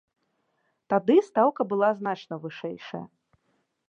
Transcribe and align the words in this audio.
Тады 0.93 1.17
стаўка 1.27 1.61
была 1.73 1.89
значна 1.99 2.33
вышэйшая. 2.47 3.03